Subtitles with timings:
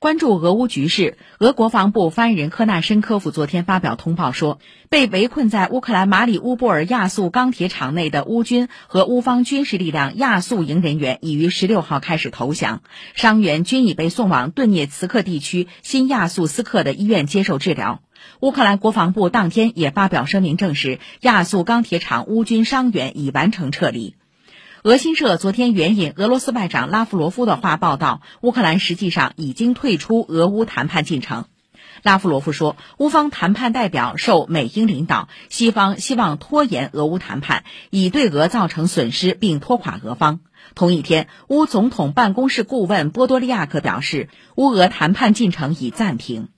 [0.00, 12.80] 关注俄乌局势，俄国防部发言人科纳申科夫昨天发表通报说，被围困在乌克兰马里乌波尔亚速钢铁厂内的乌军和乌方军事力量亚速营人员已于十六号开始投降，
[13.14, 18.00] 伤员均已被送往顿涅茨克地区新亚速斯克的医院接受治疗。
[18.40, 24.14] 乌克兰国防部当天也发表声明证实，亚速钢铁厂乌军伤员已完成撤离。
[24.82, 31.44] 俄新社昨天援引俄罗斯外长拉夫罗夫的话报道，乌克兰实际上已经退出俄乌谈判进程。
[32.02, 40.40] 拉夫罗夫说，乌方谈判代表受美英领导，西方希望拖延俄乌谈判，以对俄造成损失并拖垮俄方。
[40.74, 46.48] 同一天，乌总统办公室顾问波多利亚克表示，乌俄谈判进程已暂停。